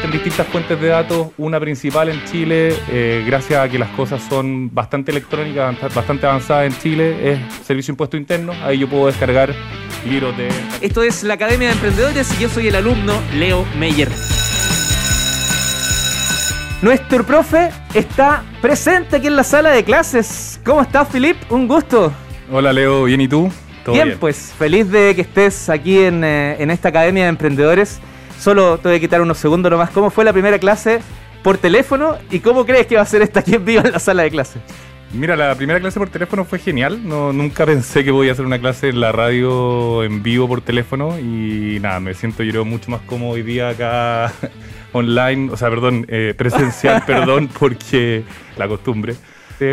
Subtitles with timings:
[0.00, 4.22] existen distintas fuentes de datos, una principal en Chile, eh, gracias a que las cosas
[4.22, 9.54] son bastante electrónicas, bastante avanzadas en Chile, es Servicio Impuesto Interno, ahí yo puedo descargar
[10.08, 10.48] libros de...
[10.80, 14.08] Esto es la Academia de Emprendedores y yo soy el alumno Leo Meyer.
[16.80, 20.60] Nuestro profe está presente aquí en la sala de clases.
[20.64, 21.36] ¿Cómo estás, Filip?
[21.50, 22.10] Un gusto.
[22.50, 23.04] Hola, Leo.
[23.04, 23.52] ¿Bien y tú?
[23.92, 28.00] bien, pues feliz de que estés aquí en, eh, en, esta Academia de Emprendedores.
[28.40, 29.90] Solo te voy a quitar unos segundos nomás.
[29.90, 31.00] ¿Cómo fue la primera clase
[31.42, 33.98] por teléfono y cómo crees que va a ser esta aquí en vivo en la
[33.98, 34.62] sala de clases?
[35.12, 37.06] Mira, la primera clase por teléfono fue genial.
[37.06, 40.62] No, nunca pensé que voy a hacer una clase en la radio en vivo por
[40.62, 44.32] teléfono y nada, me siento yo mucho más cómodo hoy día acá
[44.92, 48.24] online, o sea, perdón, eh, presencial, perdón, porque
[48.56, 49.16] la costumbre.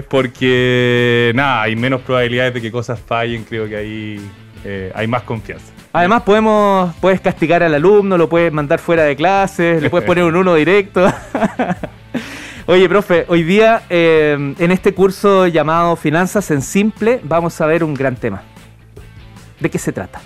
[0.09, 4.29] Porque nada, hay menos probabilidades de que cosas fallen, creo que ahí
[4.65, 5.76] eh, hay más confianza.
[5.97, 10.25] Además podemos, puedes castigar al alumno, lo puedes mandar fuera de clases, le puedes poner
[10.25, 11.11] un uno directo.
[12.67, 17.83] Oye, profe, hoy día eh, en este curso llamado Finanzas en Simple vamos a ver
[17.83, 18.43] un gran tema.
[19.59, 20.21] ¿De qué se trata?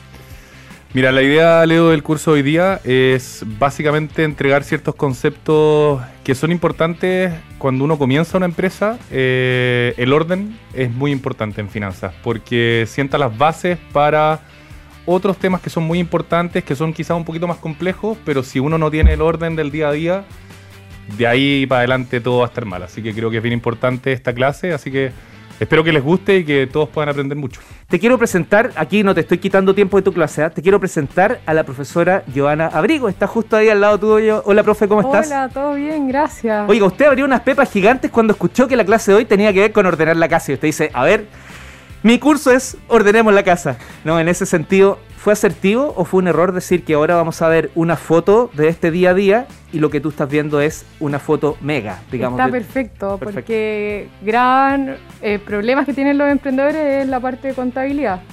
[0.93, 6.51] Mira, la idea, Leo, del curso hoy día es básicamente entregar ciertos conceptos que son
[6.51, 8.99] importantes cuando uno comienza una empresa.
[9.09, 14.41] Eh, el orden es muy importante en finanzas porque sienta las bases para
[15.05, 18.59] otros temas que son muy importantes, que son quizás un poquito más complejos, pero si
[18.59, 20.25] uno no tiene el orden del día a día,
[21.17, 22.83] de ahí para adelante todo va a estar mal.
[22.83, 25.11] Así que creo que es bien importante esta clase, así que
[25.59, 27.61] espero que les guste y que todos puedan aprender mucho.
[27.87, 30.49] Te quiero presentar, aquí no te estoy quitando tiempo de tu clase, ¿ah?
[30.49, 34.41] te quiero presentar a la profesora Joana Abrigo, está justo ahí al lado tuyo.
[34.45, 35.27] Hola, profe, ¿cómo estás?
[35.27, 36.69] Hola, todo bien, gracias.
[36.69, 39.59] Oiga, usted abrió unas pepas gigantes cuando escuchó que la clase de hoy tenía que
[39.59, 41.27] ver con ordenar la casa y usted dice, a ver,
[42.03, 43.77] mi curso es ordenemos la casa.
[44.03, 47.47] No, en ese sentido, ¿Fue asertivo o fue un error decir que ahora vamos a
[47.47, 50.83] ver una foto de este día a día y lo que tú estás viendo es
[50.99, 52.39] una foto mega, digamos?
[52.39, 58.23] Está perfecto, porque gran eh, problemas que tienen los emprendedores es la parte de contabilidad.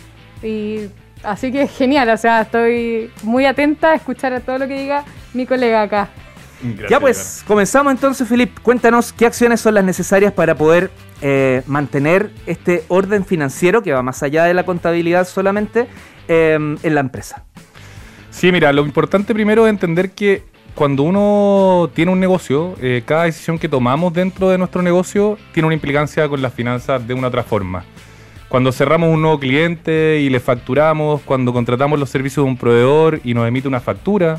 [0.42, 0.88] Y
[1.22, 4.81] así que es genial, o sea, estoy muy atenta a escuchar a todo lo que
[4.81, 5.04] diga
[5.34, 6.09] mi colega acá.
[6.88, 8.58] Ya pues, comenzamos entonces, Filip.
[8.60, 10.91] Cuéntanos qué acciones son las necesarias para poder
[11.22, 15.88] eh, mantener este orden financiero que va más allá de la contabilidad solamente
[16.28, 17.42] Em, en la empresa?
[18.30, 20.42] Sí, mira, lo importante primero es entender que
[20.74, 25.66] cuando uno tiene un negocio, eh, cada decisión que tomamos dentro de nuestro negocio tiene
[25.66, 27.84] una implicancia con las finanzas de una otra forma.
[28.50, 33.20] Cuando cerramos un nuevo cliente y le facturamos, cuando contratamos los servicios de un proveedor
[33.24, 34.38] y nos emite una factura,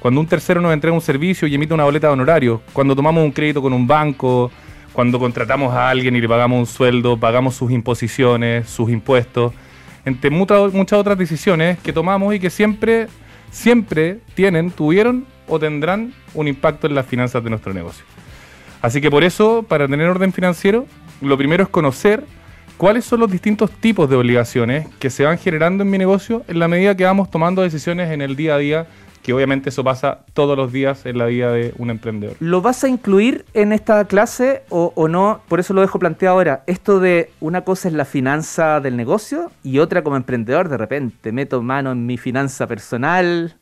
[0.00, 3.22] cuando un tercero nos entrega un servicio y emite una boleta de honorario, cuando tomamos
[3.22, 4.50] un crédito con un banco,
[4.92, 9.52] cuando contratamos a alguien y le pagamos un sueldo, pagamos sus imposiciones, sus impuestos
[10.04, 13.08] entre muchas, otras decisiones que tomamos y que siempre,
[13.50, 18.04] siempre tienen, tuvieron o tendrán un impacto en las finanzas de nuestro negocio.
[18.82, 20.86] Así que por eso, para tener orden financiero,
[21.20, 22.24] lo primero es conocer
[22.80, 26.58] cuáles son los distintos tipos de obligaciones que se van generando en mi negocio en
[26.58, 28.86] la medida que vamos tomando decisiones en el día a día
[29.22, 32.36] que obviamente eso pasa todos los días en la vida de un emprendedor.
[32.40, 35.42] ¿Lo vas a incluir en esta clase o, no?
[35.46, 36.62] Por eso lo dejo planteado ahora.
[36.66, 41.32] Esto de una cosa es la finanza del negocio y otra como emprendedor, de repente
[41.32, 43.56] meto mano en mi finanza personal,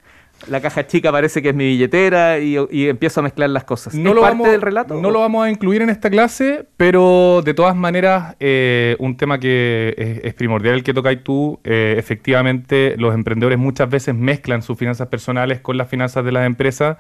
[0.47, 2.57] la caja chica parece que es mi billetera y,
[2.89, 3.95] empiezo a mezclar las cosas.
[3.95, 5.01] No lo parte vamos, del relato?
[5.01, 9.39] No lo vamos a incluir en esta clase, pero de todas maneras, eh, un tema
[9.41, 14.79] que es, primordial el que tocáis tú, eh, efectivamente los emprendedores muchas veces mezclan sus
[14.79, 16.97] finanzas personales con las finanzas de las empresas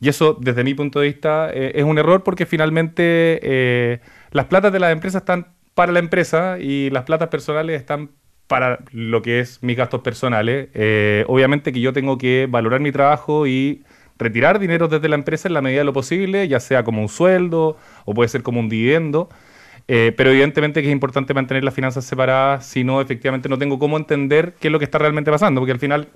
[0.00, 4.72] y eso, desde mi punto de vista, eh, es un error porque finalmente las platas
[4.72, 8.10] de las empresas están para la empresa y las platas personales están
[8.50, 10.70] para lo que es mis gastos personales.
[10.74, 13.84] Eh, obviamente que yo tengo que valorar mi trabajo y
[14.18, 17.08] retirar dinero desde la empresa en la medida de lo posible, ya sea como un
[17.08, 19.28] sueldo o puede ser como un dividendo.
[19.86, 23.78] Eh, pero evidentemente que es importante mantener las finanzas separadas, si no, efectivamente no tengo
[23.78, 26.08] cómo entender qué es lo que está realmente pasando, porque al final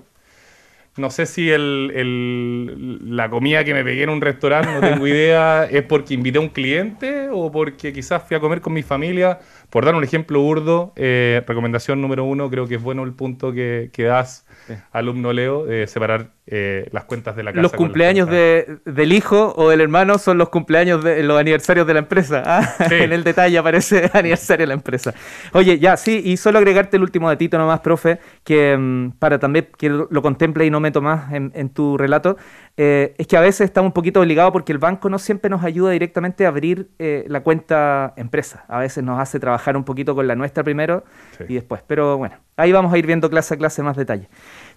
[0.97, 5.65] no sé si el, la comida que me pegué en un restaurante, no tengo idea,
[5.71, 9.39] es porque invité a un cliente o porque quizás fui a comer con mi familia.
[9.69, 13.51] Por dar un ejemplo burdo, eh, recomendación número uno, creo que es bueno el punto
[13.51, 14.45] que, que das,
[14.91, 17.61] alumno Leo, de separar eh, las cuentas de la casa.
[17.61, 21.99] Los cumpleaños del hijo o del hermano son los cumpleaños de los aniversarios de la
[21.99, 22.43] empresa.
[22.45, 22.75] ¿ah?
[22.89, 25.13] en el detalle aparece aniversario de la empresa.
[25.53, 29.69] Oye, ya, sí, y solo agregarte el último datito nomás, profe, que mm, para también
[29.77, 32.37] que lo contemple y no meto más en, en tu relato,
[32.77, 35.63] eh, es que a veces estamos un poquito obligados porque el banco no siempre nos
[35.63, 38.65] ayuda directamente a abrir eh, la cuenta empresa.
[38.67, 41.05] A veces nos hace trabajar un poquito con la nuestra primero
[41.47, 41.81] y después.
[41.87, 44.27] Pero bueno, ahí vamos a ir viendo clase a clase más detalle.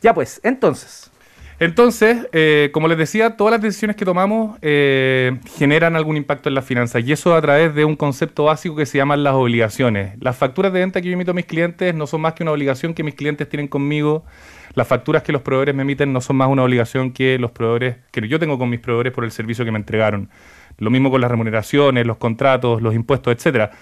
[0.00, 1.10] Ya pues, entonces,
[1.60, 6.54] Entonces, eh, como les decía, todas las decisiones que tomamos eh, generan algún impacto en
[6.54, 10.16] las finanzas y eso a través de un concepto básico que se llaman las obligaciones.
[10.20, 12.52] Las facturas de venta que yo emito a mis clientes no son más que una
[12.52, 14.24] obligación que mis clientes tienen conmigo.
[14.74, 17.96] Las facturas que los proveedores me emiten no son más una obligación que los proveedores
[18.12, 20.30] que yo tengo con mis proveedores por el servicio que me entregaron.
[20.78, 23.72] Lo mismo con las remuneraciones, los contratos, los impuestos, etcétera.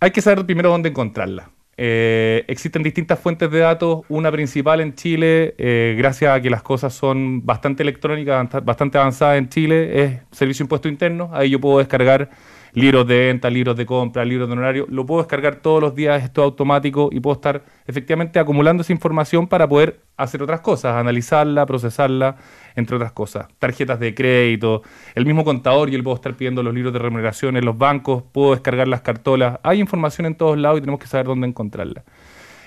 [0.00, 1.50] Hay que saber primero dónde encontrarla.
[1.82, 6.62] Eh, existen distintas fuentes de datos, una principal en Chile, eh, gracias a que las
[6.62, 11.30] cosas son bastante electrónicas, bastante avanzadas en Chile, es Servicio Impuesto Interno.
[11.32, 12.28] Ahí yo puedo descargar
[12.72, 16.22] libros de venta, libros de compra, libros de honorario, lo puedo descargar todos los días,
[16.22, 21.66] esto automático y puedo estar efectivamente acumulando esa información para poder hacer otras cosas, analizarla,
[21.66, 22.36] procesarla,
[22.76, 23.46] entre otras cosas.
[23.58, 24.82] Tarjetas de crédito,
[25.14, 28.22] el mismo contador, yo le puedo estar pidiendo los libros de remuneración en los bancos,
[28.32, 32.04] puedo descargar las cartolas, hay información en todos lados y tenemos que saber dónde encontrarla.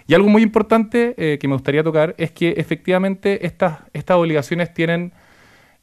[0.06, 3.80] Y algo muy importante eh, que me gustaría tocar es que efectivamente estas
[4.10, 5.14] obligaciones tienen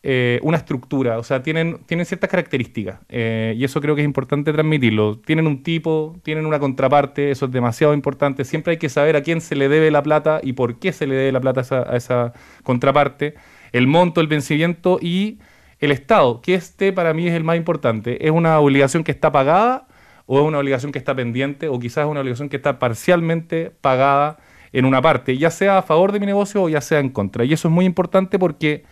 [0.03, 4.07] eh, una estructura, o sea, tienen, tienen ciertas características eh, y eso creo que es
[4.07, 5.19] importante transmitirlo.
[5.19, 8.47] Tienen un tipo, tienen una contraparte, eso es demasiado importante.
[8.47, 11.07] Siempre hay que saber a quién se le debe la plata y por qué se
[11.07, 12.33] le debe la plata a esa, a esa
[12.63, 13.35] contraparte,
[13.73, 15.39] el monto, el vencimiento y
[15.81, 18.25] el Estado, que este para mí es el más importante.
[18.25, 19.87] ¿Es una obligación que está pagada
[20.25, 23.71] o es una obligación que está pendiente o quizás es una obligación que está parcialmente
[23.83, 24.39] pagada
[24.73, 27.45] en una parte, ya sea a favor de mi negocio o ya sea en contra?
[27.45, 28.85] Y eso es muy importante porque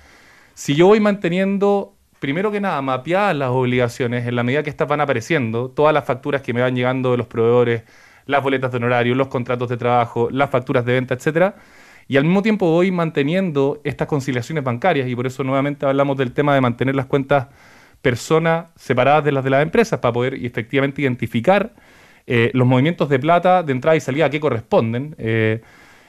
[0.59, 4.89] si yo voy manteniendo, primero que nada, mapeadas las obligaciones en la medida que estas
[4.89, 7.85] van apareciendo, todas las facturas que me van llegando de los proveedores,
[8.27, 11.55] las boletas de honorario, los contratos de trabajo, las facturas de venta, etcétera,
[12.09, 16.33] y al mismo tiempo voy manteniendo estas conciliaciones bancarias, y por eso nuevamente hablamos del
[16.33, 17.47] tema de mantener las cuentas
[18.03, 21.73] personas separadas de las de las empresas, para poder efectivamente identificar
[22.27, 25.15] eh, los movimientos de plata de entrada y salida a qué corresponden.
[25.19, 25.61] Eh,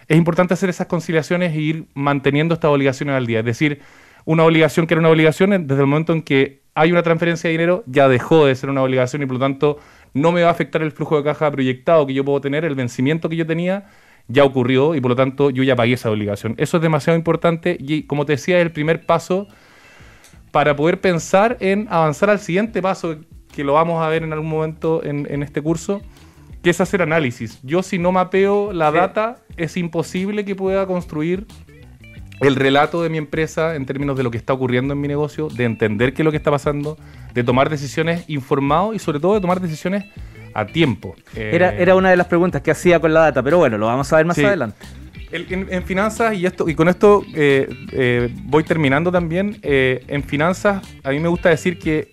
[0.08, 3.40] es importante hacer esas conciliaciones e ir manteniendo estas obligaciones al día.
[3.40, 3.80] Es decir,
[4.26, 7.52] una obligación que era una obligación, desde el momento en que hay una transferencia de
[7.52, 9.80] dinero, ya dejó de ser una obligación y por lo tanto
[10.14, 12.76] no me va a afectar el flujo de caja proyectado que yo puedo tener, el
[12.76, 13.86] vencimiento que yo tenía
[14.28, 16.56] ya ocurrió y por lo tanto yo ya pagué esa obligación.
[16.58, 19.48] Eso es demasiado importante y como te decía es el primer paso
[20.52, 23.18] para poder pensar en avanzar al siguiente paso
[23.54, 26.02] que lo vamos a ver en algún momento en, este curso,
[26.64, 27.60] que es hacer análisis.
[27.64, 31.48] Yo si no mapeo la data es imposible que pueda construir
[32.42, 35.50] el relato de mi empresa en términos de lo que está ocurriendo en mi negocio,
[35.50, 36.98] de entender qué es lo que está pasando,
[37.34, 40.06] de tomar decisiones informado y sobre todo de tomar decisiones
[40.54, 41.16] a tiempo.
[41.36, 44.12] Era, era una de las preguntas que hacía con la data, pero bueno, lo vamos
[44.12, 44.78] a ver más adelante.
[45.32, 50.82] en, finanzas, y esto y con esto eh, eh, voy terminando también, eh, en finanzas
[51.04, 52.12] a mí me gusta decir que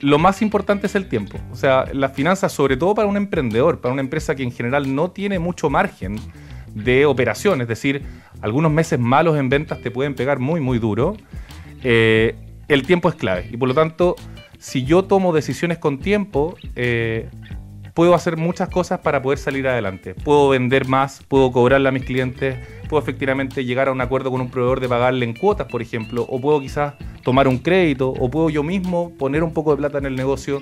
[0.00, 1.38] lo más importante es el tiempo.
[1.50, 4.94] O sea, las finanzas, sobre todo para un emprendedor, para una empresa que en general
[4.94, 6.18] no tiene mucho margen
[6.74, 8.02] de operación, es decir,
[8.44, 11.16] algunos meses malos en ventas te pueden pegar muy, muy duro.
[11.82, 12.34] Eh,
[12.68, 14.16] el tiempo es clave y por lo tanto,
[14.58, 17.30] si yo tomo decisiones con tiempo, eh,
[17.94, 20.14] puedo hacer muchas cosas para poder salir adelante.
[20.14, 24.42] Puedo vender más, puedo cobrarle a mis clientes, puedo efectivamente llegar a un acuerdo con
[24.42, 28.30] un proveedor de pagarle en cuotas, por ejemplo, o puedo quizás tomar un crédito, o
[28.30, 30.60] puedo yo mismo poner un poco de plata en el negocio.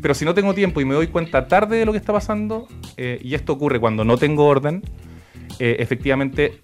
[0.00, 2.68] Pero si no tengo tiempo y me doy cuenta tarde de lo que está pasando,
[2.96, 4.84] eh, y esto ocurre cuando no tengo orden,
[5.58, 6.62] efectivamente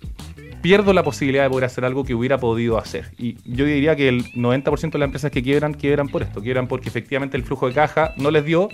[0.63, 3.13] pierdo la posibilidad de poder hacer algo que hubiera podido hacer.
[3.19, 6.69] Y yo diría que el 90% de las empresas que quiebran, quiebran por esto, quiebran
[6.69, 8.69] porque efectivamente el flujo de caja no les dio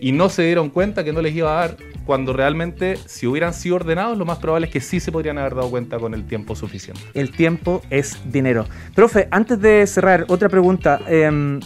[0.00, 3.54] y no se dieron cuenta que no les iba a dar cuando realmente si hubieran
[3.54, 6.26] sido ordenados, lo más probable es que sí se podrían haber dado cuenta con el
[6.26, 7.00] tiempo suficiente.
[7.14, 8.66] El tiempo es dinero.
[8.94, 11.00] Profe, antes de cerrar, otra pregunta.
[11.06, 11.60] Em,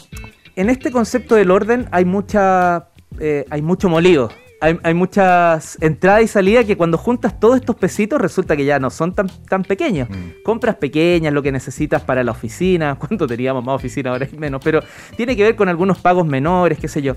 [0.55, 2.89] en este concepto del orden hay mucha...
[3.19, 8.21] Eh, hay mucho molido, hay, muchas entradas y salidas que cuando juntas todos estos pesitos
[8.21, 10.09] resulta que ya no son tan, tan pequeños.
[10.09, 10.43] Mm.
[10.45, 14.61] Compras pequeñas, lo que necesitas para la oficina, cuánto teníamos más oficina, ahora hay menos,
[14.65, 14.83] pero
[15.17, 17.17] tiene que ver con algunos pagos menores, qué sé yo.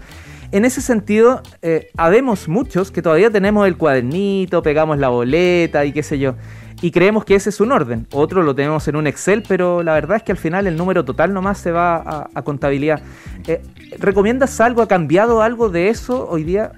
[0.51, 5.91] En ese sentido, eh, habemos muchos que todavía tenemos el cuadernito, pegamos la boleta y
[5.91, 6.36] qué sé yo,
[6.81, 8.08] y creemos que ese es un orden.
[8.12, 11.05] Otro lo tenemos en un Excel, pero la verdad es que al final el número
[11.05, 13.01] total nomás se va a, contabilidad.
[13.48, 13.62] Eh,
[14.00, 14.81] ¿Recomiendas algo?
[14.81, 16.72] ¿Ha cambiado algo de eso hoy día?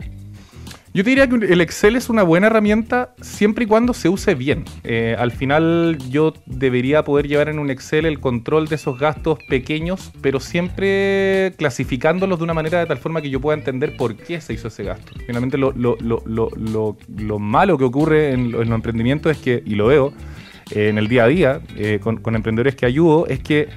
[0.94, 4.36] Yo te diría que el Excel es una buena herramienta siempre y cuando se use
[4.36, 4.66] bien.
[4.84, 9.40] Eh, al final yo debería poder llevar en un Excel el control de esos gastos
[9.48, 14.18] pequeños, pero siempre clasificándolos de una manera de tal forma que yo pueda entender por
[14.18, 15.14] qué se hizo ese gasto.
[15.26, 20.14] Finalmente lo, malo que ocurre en, los emprendimientos es que, y lo veo
[20.72, 23.70] eh, en el día a día eh, con emprendedores que ayudo, es que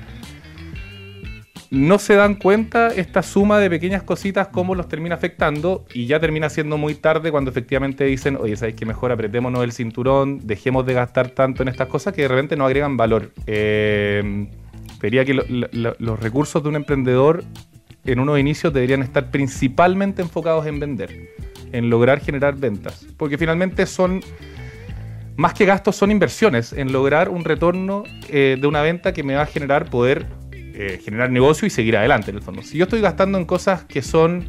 [1.75, 6.21] no se dan cuenta esta suma de pequeñas cositas cómo los termina afectando y ya
[6.21, 10.87] termina siendo muy tarde cuando efectivamente dicen, oye, ¿sabéis que mejor apretémonos el cinturón, dejemos
[10.87, 13.33] de gastar tanto en estas cosas que de repente no agregan valor?
[13.47, 14.49] Eh,
[15.01, 17.45] que los recursos de un emprendedor
[18.07, 21.29] en unos inicios deberían estar principalmente enfocados en vender,
[21.73, 24.23] en lograr generar ventas, porque finalmente son
[25.37, 29.35] más que gastos son inversiones en lograr un retorno eh, de una venta que me
[29.35, 30.27] va a generar poder
[30.75, 32.63] eh, generar negocio y seguir adelante en el fondo.
[32.63, 34.45] Si yo estoy gastando en cosas que son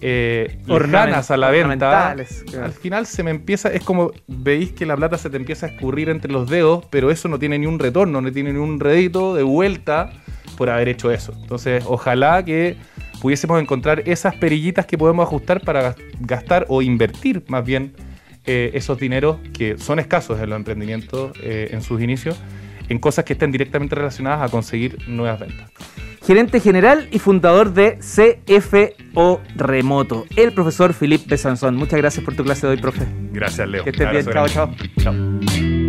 [0.00, 5.18] eh, a la venta, al final se me empieza, es como veis que la plata
[5.18, 8.20] se te empieza a escurrir entre los dedos, pero eso no tiene ni un retorno,
[8.20, 10.12] no tiene ni un rédito de vuelta
[10.56, 11.32] por haber hecho eso.
[11.40, 12.76] Entonces, ojalá que
[13.20, 17.94] pudiésemos encontrar esas perillitas que podemos ajustar para gastar o invertir más bien
[18.44, 22.38] eh, esos dineros que son escasos en los emprendimientos eh, en sus inicios
[22.88, 25.70] en cosas que estén directamente relacionadas a conseguir nuevas ventas.
[26.26, 31.76] Gerente general y fundador de CFO Remoto, el profesor Philippe Besanzón.
[31.76, 33.06] Muchas gracias por tu clase de hoy, profe.
[33.30, 33.84] Gracias, Leo.
[33.84, 34.26] Que estés bien.
[34.26, 34.74] Chao, chao.
[34.98, 35.85] Chao.